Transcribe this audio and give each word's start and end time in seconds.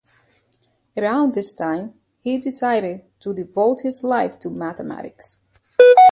Around 0.97 1.35
this 1.35 1.53
time, 1.53 1.93
he 2.17 2.39
decided 2.39 3.03
to 3.19 3.35
devote 3.35 3.81
his 3.81 4.03
life 4.03 4.39
to 4.39 4.49
mathematics. 4.49 5.43